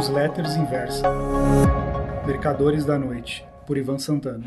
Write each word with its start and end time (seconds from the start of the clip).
Newsletters 0.00 0.56
Inversa. 0.56 1.06
Mercadores 2.26 2.86
da 2.86 2.98
Noite, 2.98 3.44
por 3.66 3.76
Ivan 3.76 3.98
Santana. 3.98 4.46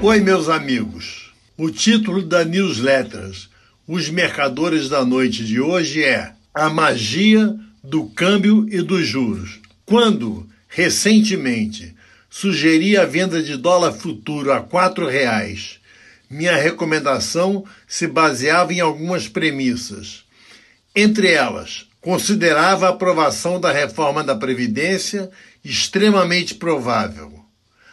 Oi, 0.00 0.20
meus 0.20 0.48
amigos. 0.48 1.34
O 1.56 1.68
título 1.68 2.22
da 2.22 2.44
Newsletters 2.44 3.50
Os 3.88 4.08
Mercadores 4.08 4.88
da 4.88 5.04
Noite 5.04 5.44
de 5.44 5.60
hoje 5.60 6.04
é 6.04 6.32
A 6.54 6.70
Magia 6.70 7.52
do 7.82 8.04
Câmbio 8.10 8.68
e 8.70 8.82
dos 8.82 9.04
Juros. 9.04 9.58
Quando, 9.84 10.48
recentemente, 10.68 11.92
sugeri 12.30 12.96
a 12.96 13.04
venda 13.04 13.42
de 13.42 13.56
dólar 13.56 13.90
futuro 13.94 14.52
a 14.52 14.58
R$ 14.58 15.10
reais 15.10 15.79
minha 16.30 16.54
recomendação 16.54 17.64
se 17.88 18.06
baseava 18.06 18.72
em 18.72 18.78
algumas 18.78 19.26
premissas. 19.26 20.24
Entre 20.94 21.32
elas, 21.32 21.88
considerava 22.00 22.86
a 22.86 22.90
aprovação 22.90 23.60
da 23.60 23.72
reforma 23.72 24.22
da 24.22 24.36
Previdência 24.36 25.28
extremamente 25.64 26.54
provável. 26.54 27.44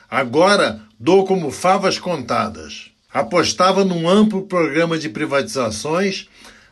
Agora 0.10 0.80
dou 1.00 1.26
como 1.26 1.50
favas 1.50 1.98
contadas. 1.98 2.92
Apostava 3.12 3.84
num 3.84 4.08
amplo 4.08 4.44
programa 4.44 5.00
de 5.00 5.10
privatizações 5.10 6.28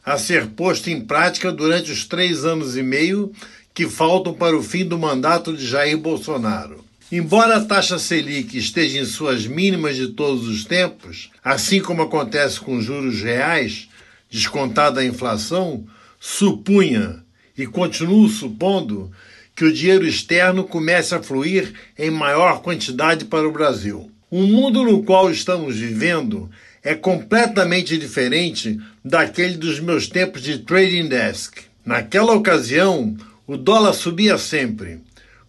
a 0.05 0.17
ser 0.19 0.47
posto 0.49 0.89
em 0.91 1.01
prática 1.01 1.51
durante 1.51 1.91
os 1.91 2.05
três 2.05 2.45
anos 2.45 2.77
e 2.77 2.83
meio 2.83 3.33
que 3.73 3.89
faltam 3.89 4.33
para 4.33 4.55
o 4.55 4.61
fim 4.61 4.85
do 4.85 4.99
mandato 4.99 5.57
de 5.57 5.65
Jair 5.65 5.97
Bolsonaro. 5.97 6.85
Embora 7.11 7.57
a 7.57 7.61
taxa 7.63 7.99
Selic 7.99 8.57
esteja 8.57 8.99
em 8.99 9.05
suas 9.05 9.45
mínimas 9.45 9.95
de 9.95 10.07
todos 10.07 10.47
os 10.47 10.65
tempos, 10.65 11.29
assim 11.43 11.79
como 11.79 12.01
acontece 12.01 12.59
com 12.59 12.81
juros 12.81 13.21
reais, 13.21 13.87
descontada 14.27 15.01
a 15.01 15.05
inflação, 15.05 15.85
supunha 16.19 17.23
e 17.55 17.67
continuo 17.67 18.27
supondo 18.27 19.11
que 19.55 19.63
o 19.63 19.71
dinheiro 19.71 20.05
externo 20.05 20.63
comece 20.63 21.13
a 21.13 21.21
fluir 21.21 21.73
em 21.95 22.09
maior 22.09 22.63
quantidade 22.63 23.25
para 23.25 23.47
o 23.47 23.51
Brasil. 23.51 24.09
O 24.31 24.41
mundo 24.41 24.83
no 24.83 25.03
qual 25.03 25.29
estamos 25.29 25.75
vivendo 25.77 26.49
é 26.83 26.95
completamente 26.95 27.99
diferente 27.99 28.79
daquele 29.03 29.57
dos 29.57 29.79
meus 29.79 30.07
tempos 30.07 30.41
de 30.41 30.57
trading 30.57 31.07
desk. 31.07 31.59
Naquela 31.85 32.33
ocasião, 32.33 33.15
o 33.45 33.55
dólar 33.55 33.93
subia 33.93 34.39
sempre 34.39 35.01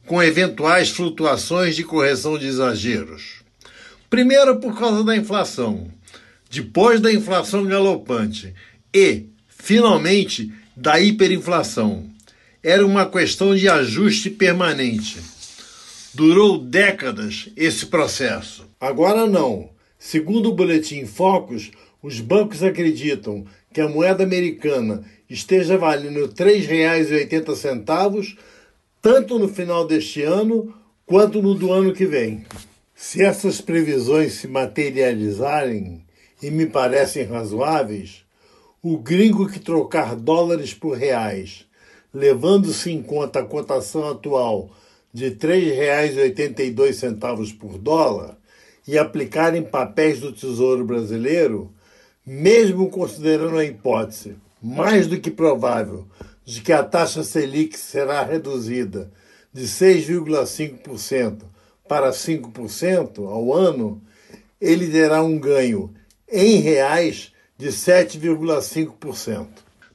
com 0.07 0.23
eventuais 0.23 0.91
flutuações 0.91 1.75
de 1.75 1.83
correção 1.83 2.39
de 2.39 2.47
exageros. 2.47 3.43
Primeiro, 4.09 4.61
por 4.61 4.79
causa 4.79 5.03
da 5.03 5.17
inflação, 5.17 5.91
depois 6.49 7.01
da 7.01 7.13
inflação 7.13 7.65
galopante 7.65 8.55
e, 8.95 9.25
finalmente, 9.49 10.53
da 10.77 11.01
hiperinflação. 11.01 12.09
Era 12.63 12.87
uma 12.87 13.09
questão 13.09 13.55
de 13.55 13.69
ajuste 13.69 14.31
permanente. 14.31 15.19
Durou 16.15 16.59
décadas 16.59 17.51
esse 17.57 17.87
processo. 17.87 18.67
Agora 18.81 19.27
não. 19.27 19.71
Segundo 19.99 20.51
o 20.51 20.55
boletim 20.55 21.05
Focus, 21.05 21.71
os 22.03 22.21
bancos 22.21 22.63
acreditam 22.63 23.45
que 23.73 23.81
a 23.81 23.89
moeda 23.89 24.23
americana 24.23 25.03
esteja 25.29 25.77
valendo 25.77 26.21
R$ 26.21 26.29
3,80 26.29 28.37
tanto 29.07 29.39
no 29.39 29.47
final 29.47 29.87
deste 29.87 30.25
ano 30.25 30.75
quanto 31.07 31.41
no 31.41 31.55
do 31.55 31.73
ano 31.73 31.93
que 31.93 32.05
vem. 32.05 32.45
Se 32.93 33.23
essas 33.23 33.61
previsões 33.61 34.33
se 34.33 34.49
materializarem, 34.49 36.05
e 36.43 36.51
me 36.51 36.67
parecem 36.67 37.23
razoáveis, 37.23 38.25
o 38.83 38.99
gringo 38.99 39.47
que 39.47 39.61
trocar 39.61 40.17
dólares 40.17 40.75
por 40.75 40.97
reais, 40.97 41.67
levando-se 42.13 42.91
em 42.91 43.01
conta 43.01 43.39
a 43.39 43.45
cotação 43.45 44.11
atual 44.11 44.71
de 45.13 45.27
R$ 45.27 45.37
3,82 45.37 47.57
por 47.57 47.79
dólar, 47.79 48.37
e 48.89 48.99
aplicar 48.99 49.55
em 49.55 49.63
papéis 49.63 50.19
do 50.19 50.33
Tesouro 50.33 50.85
Brasileiro, 50.85 51.73
mesmo 52.27 52.91
considerando 52.91 53.57
a 53.57 53.65
hipótese 53.65 54.35
mais 54.61 55.07
do 55.07 55.21
que 55.21 55.31
provável 55.31 56.09
de 56.47 56.61
que 56.61 56.73
a 56.73 56.85
taxa 56.85 57.25
Selic 57.25 57.77
será 57.77 58.23
reduzida 58.23 59.11
de 59.53 59.65
6,5% 59.65 61.43
para 61.89 62.11
5% 62.11 63.19
ao 63.27 63.53
ano, 63.53 64.01
ele 64.61 64.89
terá 64.89 65.25
um 65.25 65.41
ganho 65.41 65.93
em 66.31 66.61
reais 66.61 67.33
de 67.59 67.69
7,5%. 67.69 69.49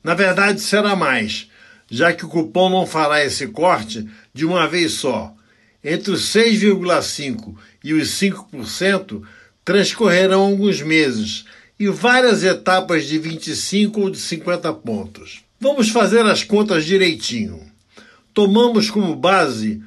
Na 0.04 0.14
verdade, 0.14 0.60
será 0.60 0.94
mais, 0.94 1.50
já 1.90 2.12
que 2.12 2.26
o 2.26 2.30
cupom 2.30 2.70
não 2.70 2.86
fará 2.86 3.24
esse 3.24 3.48
corte 3.48 4.06
de 4.34 4.46
uma 4.46 4.68
vez 4.68 4.94
só. 4.94 5.34
Entre 5.82 6.12
os 6.12 6.34
6,5% 6.34 7.56
e 7.82 7.94
os 7.94 8.10
5% 8.20 9.24
transcorrerão 9.64 10.42
alguns 10.42 10.82
meses 10.82 11.46
e 11.80 11.88
várias 11.88 12.44
etapas 12.44 13.06
de 13.06 13.18
25 13.18 14.02
ou 14.02 14.10
de 14.10 14.18
50 14.18 14.74
pontos. 14.74 15.46
Vamos 15.64 15.90
fazer 15.90 16.26
as 16.26 16.44
contas 16.44 16.86
direitinho. 16.86 17.62
Tomamos 18.34 18.90
como 18.90 19.16
base 19.16 19.80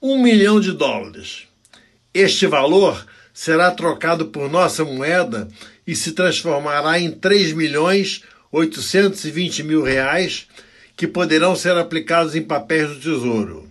um 0.00 0.22
milhão 0.22 0.60
de 0.60 0.70
dólares. 0.70 1.48
Este 2.14 2.46
valor 2.46 3.04
será 3.34 3.72
trocado 3.72 4.26
por 4.26 4.48
nossa 4.48 4.84
moeda 4.84 5.48
e 5.84 5.96
se 5.96 6.12
transformará 6.12 7.00
em 7.00 7.10
3 7.10 7.54
milhões 7.54 8.22
820 8.52 9.64
mil 9.64 9.82
reais 9.82 10.46
que 10.96 11.08
poderão 11.08 11.56
ser 11.56 11.76
aplicados 11.76 12.36
em 12.36 12.42
papéis 12.42 12.88
do 12.90 13.00
Tesouro. 13.00 13.68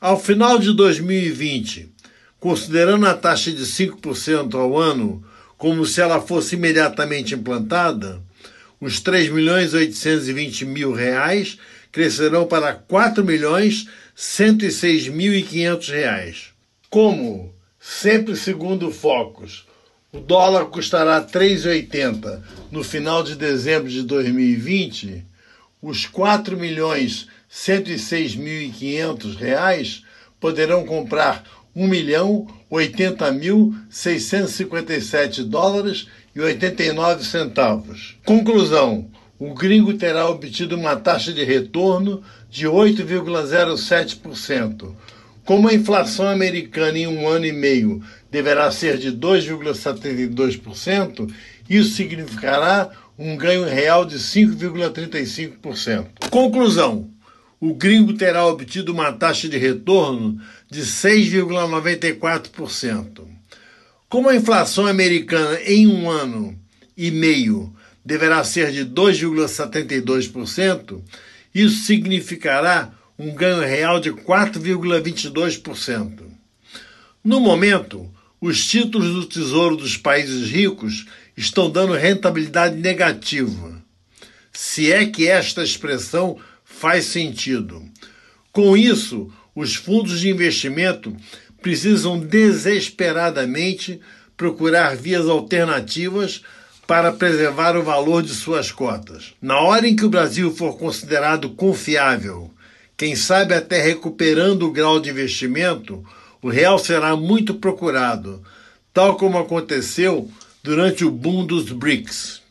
Ao 0.00 0.18
final 0.18 0.58
de 0.58 0.72
2020, 0.72 1.92
considerando 2.38 3.04
a 3.04 3.12
taxa 3.12 3.52
de 3.52 3.66
5% 3.66 4.54
ao 4.54 4.78
ano 4.78 5.22
como 5.58 5.84
se 5.84 6.00
ela 6.00 6.22
fosse 6.22 6.54
imediatamente 6.54 7.34
implantada, 7.34 8.22
os 8.80 9.00
3 9.00 9.28
milhões 9.28 9.74
820 9.74 10.64
mil 10.64 10.92
reais 10.92 11.58
crescerão 11.92 12.46
para 12.46 12.72
4 12.72 13.24
milhões 13.24 13.86
106 14.14 15.08
mil 15.08 15.34
e 15.34 15.42
500 15.42 15.88
reais. 15.88 16.50
Como, 16.88 17.54
sempre 17.78 18.36
segundo 18.36 18.88
o 18.88 18.92
Focus, 18.92 19.66
o 20.12 20.18
dólar 20.18 20.66
custará 20.66 21.24
3,80 21.24 22.42
no 22.70 22.82
final 22.82 23.22
de 23.22 23.36
dezembro 23.36 23.88
de 23.88 24.02
2020, 24.02 25.24
os 25.80 26.06
4 26.06 26.56
milhões 26.56 27.28
106 27.48 28.36
mil 28.36 28.62
e 28.62 28.70
500 28.70 29.36
reais 29.36 30.02
poderão 30.40 30.84
comprar 30.84 31.44
1 31.74 31.86
milhão 31.86 32.46
80 32.68 33.30
mil 33.32 33.74
657 33.88 35.44
dólares 35.44 36.08
e 36.34 36.40
89 36.40 37.24
centavos. 37.24 38.16
Conclusão: 38.24 39.08
o 39.38 39.54
gringo 39.54 39.94
terá 39.94 40.28
obtido 40.28 40.74
uma 40.76 40.96
taxa 40.96 41.32
de 41.32 41.44
retorno 41.44 42.20
de 42.50 42.66
8,07%. 42.66 44.92
Como 45.44 45.68
a 45.68 45.74
inflação 45.74 46.28
americana 46.28 46.98
em 46.98 47.06
um 47.06 47.26
ano 47.26 47.46
e 47.46 47.52
meio 47.52 48.02
deverá 48.30 48.70
ser 48.70 48.98
de 48.98 49.10
2,72%, 49.10 51.32
isso 51.68 51.94
significará 51.94 52.90
um 53.18 53.36
ganho 53.36 53.64
real 53.64 54.04
de 54.04 54.18
5,35%. 54.18 56.28
Conclusão: 56.30 57.10
o 57.60 57.74
gringo 57.74 58.12
terá 58.14 58.46
obtido 58.46 58.92
uma 58.92 59.12
taxa 59.12 59.48
de 59.48 59.58
retorno 59.58 60.40
de 60.70 60.82
6,94%. 60.82 63.39
Como 64.10 64.28
a 64.28 64.34
inflação 64.34 64.86
americana 64.88 65.60
em 65.64 65.86
um 65.86 66.10
ano 66.10 66.58
e 66.96 67.12
meio 67.12 67.72
deverá 68.04 68.42
ser 68.42 68.72
de 68.72 68.84
2,72%, 68.84 71.00
isso 71.54 71.84
significará 71.84 72.92
um 73.16 73.32
ganho 73.32 73.60
real 73.60 74.00
de 74.00 74.10
4,22%. 74.10 76.22
No 77.22 77.38
momento, 77.38 78.12
os 78.40 78.66
títulos 78.66 79.14
do 79.14 79.26
Tesouro 79.26 79.76
dos 79.76 79.96
países 79.96 80.50
ricos 80.50 81.06
estão 81.36 81.70
dando 81.70 81.92
rentabilidade 81.92 82.74
negativa. 82.74 83.80
Se 84.52 84.90
é 84.90 85.06
que 85.06 85.28
esta 85.28 85.62
expressão 85.62 86.36
faz 86.64 87.04
sentido. 87.04 87.80
Com 88.50 88.76
isso, 88.76 89.32
os 89.54 89.76
fundos 89.76 90.18
de 90.18 90.28
investimento 90.28 91.16
precisam 91.60 92.18
desesperadamente 92.18 94.00
procurar 94.36 94.96
vias 94.96 95.26
alternativas 95.28 96.42
para 96.86 97.12
preservar 97.12 97.76
o 97.76 97.82
valor 97.82 98.22
de 98.22 98.34
suas 98.34 98.72
cotas. 98.72 99.34
Na 99.40 99.60
hora 99.60 99.86
em 99.86 99.94
que 99.94 100.04
o 100.04 100.10
Brasil 100.10 100.50
for 100.52 100.76
considerado 100.76 101.50
confiável, 101.50 102.50
quem 102.96 103.14
sabe 103.14 103.54
até 103.54 103.80
recuperando 103.80 104.66
o 104.66 104.72
grau 104.72 104.98
de 104.98 105.10
investimento, 105.10 106.04
o 106.42 106.48
real 106.48 106.78
será 106.78 107.14
muito 107.14 107.54
procurado, 107.54 108.42
tal 108.92 109.16
como 109.16 109.38
aconteceu 109.38 110.30
durante 110.62 111.04
o 111.04 111.10
boom 111.10 111.46
dos 111.46 111.70
BRICS. 111.70 112.42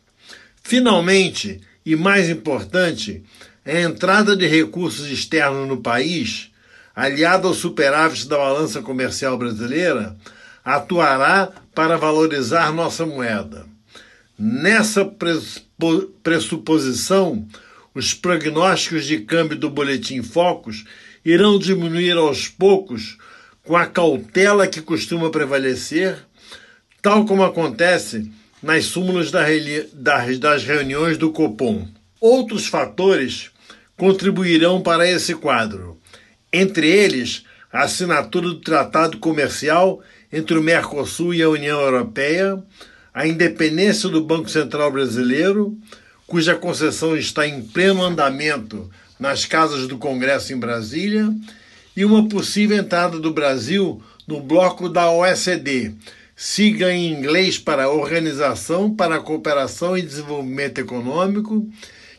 Finalmente, 0.64 1.62
e, 1.86 1.96
mais 1.96 2.30
importante, 2.30 3.24
a 3.66 3.82
entrada 3.82 4.36
de 4.36 4.48
recursos 4.48 5.10
externos 5.10 5.68
no 5.68 5.78
país, 5.82 6.50
aliada 7.00 7.48
ao 7.48 7.54
superávit 7.54 8.28
da 8.28 8.38
balança 8.38 8.82
comercial 8.82 9.38
brasileira, 9.38 10.18
atuará 10.66 11.50
para 11.74 11.96
valorizar 11.98 12.74
nossa 12.74 13.06
moeda. 13.06 13.66
Nessa 14.38 15.10
pressuposição, 16.22 17.48
os 17.96 18.14
prognósticos 18.14 19.06
de 19.06 19.20
câmbio 19.20 19.58
do 19.58 19.70
Boletim 19.70 20.22
Focus 20.22 20.84
irão 21.24 21.58
diminuir 21.58 22.18
aos 22.18 22.50
poucos, 22.50 23.18
com 23.64 23.78
a 23.78 23.86
cautela 23.86 24.68
que 24.68 24.82
costuma 24.82 25.30
prevalecer, 25.30 26.18
tal 27.02 27.26
como 27.26 27.44
acontece 27.44 28.30
nas 28.62 28.86
súmulas 28.86 29.32
das 29.32 30.64
reuniões 30.66 31.18
do 31.18 31.32
Copom. 31.32 31.88
Outros 32.20 32.68
fatores 32.68 33.52
contribuirão 33.96 34.82
para 34.82 35.10
esse 35.10 35.34
quadro, 35.34 35.98
entre 36.52 36.88
eles 36.88 37.44
a 37.72 37.84
assinatura 37.84 38.48
do 38.48 38.60
Tratado 38.60 39.18
Comercial 39.18 40.02
entre 40.32 40.58
o 40.58 40.64
Mercosul 40.64 41.34
e 41.34 41.42
a 41.42 41.50
União 41.50 41.80
Europeia, 41.80 42.62
a 43.14 43.28
independência 43.28 44.10
do 44.10 44.24
Banco 44.24 44.50
Central 44.50 44.92
Brasileiro, 44.92 45.78
cuja 46.26 46.56
concessão 46.56 47.16
está 47.18 47.48
em 47.48 47.62
pleno 47.62 48.04
andamento 48.04 48.90
nas 49.20 49.46
casas 49.46 49.88
do 49.88 49.98
Congresso 49.98 50.54
em 50.54 50.58
Brasília, 50.58 51.34
e 51.96 52.06
uma 52.06 52.30
possível 52.30 52.78
entrada 52.78 53.20
do 53.20 53.34
Brasil 53.34 54.02
no 54.26 54.40
bloco 54.40 54.88
da 54.88 55.12
OECD, 55.12 55.94
siga 56.36 56.94
em 56.94 57.12
inglês 57.12 57.58
para 57.58 57.90
Organização 57.90 58.96
para 58.96 59.16
a 59.16 59.20
Cooperação 59.20 59.98
e 59.98 60.02
Desenvolvimento 60.02 60.80
Econômico, 60.80 61.68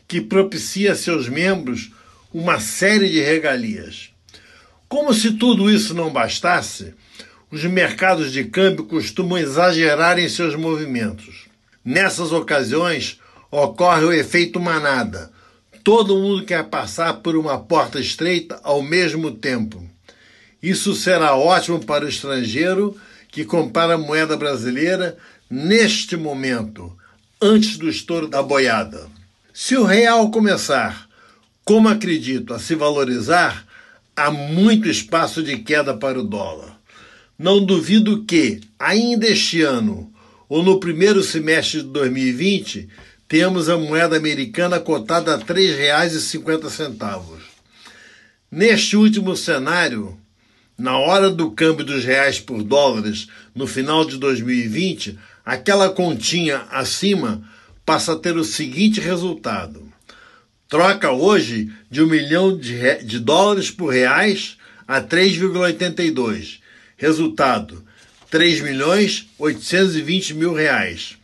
que 0.07 0.21
propicia 0.21 0.91
a 0.91 0.95
seus 0.95 1.27
membros 1.27 1.91
uma 2.31 2.59
série 2.59 3.09
de 3.09 3.19
regalias. 3.19 4.10
Como 4.91 5.13
se 5.13 5.31
tudo 5.31 5.71
isso 5.71 5.93
não 5.93 6.11
bastasse, 6.11 6.93
os 7.49 7.63
mercados 7.63 8.29
de 8.29 8.43
câmbio 8.43 8.83
costumam 8.83 9.37
exagerar 9.37 10.19
em 10.19 10.27
seus 10.27 10.53
movimentos. 10.53 11.45
Nessas 11.83 12.33
ocasiões, 12.33 13.17
ocorre 13.49 14.03
o 14.03 14.11
efeito 14.11 14.59
manada. 14.59 15.31
Todo 15.81 16.17
mundo 16.17 16.43
quer 16.43 16.65
passar 16.65 17.21
por 17.21 17.37
uma 17.37 17.57
porta 17.57 18.01
estreita 18.01 18.59
ao 18.63 18.81
mesmo 18.81 19.31
tempo. 19.31 19.81
Isso 20.61 20.93
será 20.93 21.37
ótimo 21.37 21.79
para 21.79 22.03
o 22.03 22.09
estrangeiro 22.09 22.93
que 23.29 23.45
compara 23.45 23.93
a 23.93 23.97
moeda 23.97 24.35
brasileira 24.35 25.17
neste 25.49 26.17
momento, 26.17 26.91
antes 27.41 27.77
do 27.77 27.87
estouro 27.87 28.27
da 28.27 28.43
boiada. 28.43 29.07
Se 29.53 29.77
o 29.77 29.85
real 29.85 30.29
começar, 30.31 31.07
como 31.63 31.87
acredito, 31.87 32.53
a 32.53 32.59
se 32.59 32.75
valorizar, 32.75 33.70
há 34.21 34.31
muito 34.31 34.87
espaço 34.87 35.41
de 35.41 35.57
queda 35.57 35.95
para 35.95 36.19
o 36.19 36.23
dólar. 36.23 36.79
Não 37.37 37.63
duvido 37.63 38.23
que, 38.23 38.61
ainda 38.77 39.27
este 39.27 39.63
ano, 39.63 40.13
ou 40.47 40.61
no 40.61 40.79
primeiro 40.79 41.23
semestre 41.23 41.81
de 41.81 41.87
2020, 41.87 42.87
temos 43.27 43.67
a 43.67 43.77
moeda 43.77 44.15
americana 44.15 44.79
cotada 44.79 45.33
a 45.33 45.37
R$ 45.37 45.43
3,50. 45.43 47.21
Neste 48.51 48.95
último 48.95 49.35
cenário, 49.35 50.17
na 50.77 50.97
hora 50.97 51.31
do 51.31 51.51
câmbio 51.51 51.85
dos 51.85 52.03
reais 52.03 52.39
por 52.39 52.61
dólares, 52.61 53.27
no 53.55 53.65
final 53.65 54.05
de 54.05 54.17
2020, 54.17 55.17
aquela 55.43 55.89
continha 55.89 56.65
acima 56.69 57.41
passa 57.85 58.13
a 58.13 58.17
ter 58.17 58.37
o 58.37 58.43
seguinte 58.43 58.99
resultado: 58.99 59.90
troca 60.71 61.11
hoje 61.11 61.69
de 61.89 62.01
um 62.01 62.07
milhão 62.07 62.57
de, 62.57 63.03
de 63.03 63.19
dólares 63.19 63.69
por 63.69 63.89
reais 63.89 64.57
a 64.87 65.01
3,82. 65.01 66.59
Resultado: 66.95 67.85
3 68.29 68.61
milhões 68.61 69.27
820 69.37 70.33
mil 70.33 70.53
reais. 70.53 71.17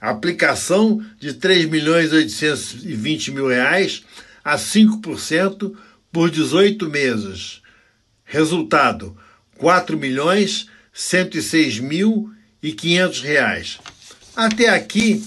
Aplicação 0.00 1.04
de 1.20 1.34
3 1.34 1.66
milhões 1.66 2.10
820 2.10 3.32
mil 3.32 3.48
reais 3.48 4.02
a 4.42 4.56
5% 4.56 5.74
por 6.10 6.30
18 6.30 6.88
meses 6.88 7.60
Resultado: 8.24 9.14
4 9.58 9.98
milhões 9.98 10.68
106 10.92 11.80
mil 11.80 12.30
e 12.62 12.72
500 12.72 13.20
reais. 13.20 13.78
Até 14.34 14.70
aqui, 14.70 15.22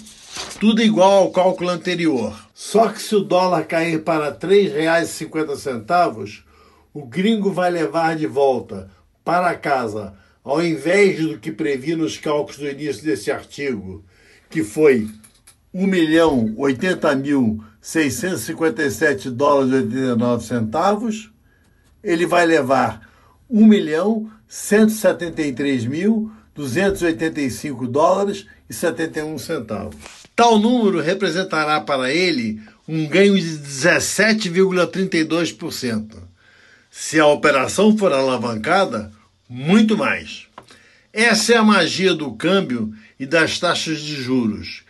tudo 0.59 0.81
igual 0.81 1.23
ao 1.23 1.31
cálculo 1.31 1.69
anterior. 1.69 2.48
Só 2.61 2.89
que 2.89 3.01
se 3.01 3.15
o 3.15 3.21
dólar 3.21 3.67
cair 3.67 4.03
para 4.03 4.31
R$ 4.31 4.37
3,50, 4.37 6.43
o 6.93 7.05
gringo 7.05 7.53
vai 7.53 7.71
levar 7.71 8.17
de 8.17 8.27
volta 8.27 8.91
para 9.23 9.55
casa, 9.55 10.13
ao 10.43 10.61
invés 10.61 11.25
do 11.25 11.39
que 11.39 11.53
previ 11.53 11.95
nos 11.95 12.17
cálculos 12.17 12.57
do 12.57 12.67
início 12.67 13.01
desse 13.01 13.31
artigo, 13.31 14.03
que 14.49 14.61
foi 14.61 15.07
1 15.73 15.87
milhão 15.87 16.53
80 16.57 17.15
mil 17.15 17.63
657 17.79 19.29
dólares 19.29 19.71
e 19.71 19.77
89 19.77 20.43
centavos, 20.43 21.31
ele 22.03 22.25
vai 22.25 22.45
levar 22.45 23.09
1 23.49 23.65
milhão 23.65 24.29
173 24.49 25.85
mil 25.85 26.29
285 26.53 27.87
dólares 27.87 28.45
e 28.69 28.73
71 28.73 29.37
centavos. 29.39 29.95
Tal 30.35 30.59
número 30.59 31.01
representará 31.01 31.81
para 31.81 32.13
ele 32.13 32.61
um 32.87 33.07
ganho 33.07 33.35
de 33.37 33.57
17,32%. 33.57 36.15
Se 36.91 37.19
a 37.19 37.27
operação 37.27 37.97
for 37.97 38.13
alavancada, 38.13 39.11
muito 39.47 39.97
mais. 39.97 40.47
Essa 41.11 41.53
é 41.53 41.57
a 41.57 41.63
magia 41.63 42.13
do 42.13 42.31
câmbio 42.33 42.93
e 43.19 43.25
das 43.25 43.57
taxas 43.59 43.99
de 43.99 44.21
juros. 44.21 44.83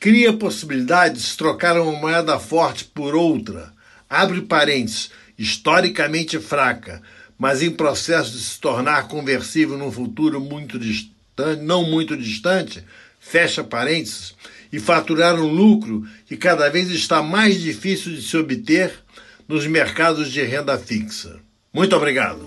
Cria 0.00 0.32
possibilidade 0.32 1.20
de 1.20 1.36
trocar 1.36 1.78
uma 1.80 1.92
moeda 1.92 2.38
forte 2.38 2.84
por 2.84 3.14
outra, 3.14 3.72
abre 4.08 4.40
parênteses, 4.42 5.10
historicamente 5.36 6.38
fraca, 6.38 7.02
mas 7.38 7.62
em 7.62 7.70
processo 7.70 8.32
de 8.32 8.40
se 8.40 8.58
tornar 8.60 9.08
conversível 9.08 9.76
num 9.76 9.92
futuro 9.92 10.40
muito 10.40 10.78
distante, 10.78 11.62
não 11.62 11.84
muito 11.84 12.16
distante, 12.16 12.82
fecha 13.30 13.62
parênteses, 13.62 14.34
e 14.72 14.78
faturar 14.78 15.34
um 15.34 15.46
lucro 15.46 16.06
que 16.26 16.36
cada 16.36 16.68
vez 16.68 16.90
está 16.90 17.22
mais 17.22 17.60
difícil 17.60 18.12
de 18.14 18.22
se 18.22 18.36
obter 18.36 18.92
nos 19.46 19.66
mercados 19.66 20.30
de 20.30 20.42
renda 20.42 20.78
fixa. 20.78 21.40
Muito 21.72 21.96
obrigado. 21.96 22.46